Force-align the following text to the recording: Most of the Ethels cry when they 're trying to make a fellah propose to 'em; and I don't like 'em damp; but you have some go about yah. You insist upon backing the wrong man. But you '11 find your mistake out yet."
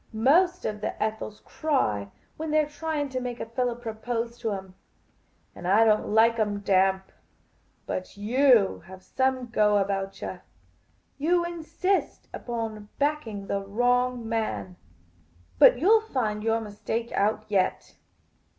Most 0.13 0.65
of 0.65 0.81
the 0.81 0.99
Ethels 0.99 1.43
cry 1.45 2.09
when 2.35 2.49
they 2.49 2.59
're 2.59 2.67
trying 2.67 3.09
to 3.09 3.19
make 3.21 3.39
a 3.39 3.45
fellah 3.45 3.75
propose 3.75 4.35
to 4.39 4.51
'em; 4.51 4.73
and 5.53 5.67
I 5.67 5.85
don't 5.85 6.07
like 6.07 6.39
'em 6.39 6.61
damp; 6.61 7.11
but 7.85 8.17
you 8.17 8.79
have 8.87 9.03
some 9.03 9.45
go 9.49 9.77
about 9.77 10.19
yah. 10.19 10.39
You 11.19 11.45
insist 11.45 12.27
upon 12.33 12.89
backing 12.97 13.45
the 13.45 13.61
wrong 13.61 14.27
man. 14.27 14.75
But 15.59 15.77
you 15.77 15.87
'11 15.97 16.11
find 16.11 16.43
your 16.43 16.61
mistake 16.61 17.11
out 17.11 17.43
yet." 17.47 17.93